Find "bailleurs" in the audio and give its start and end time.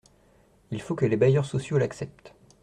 1.15-1.45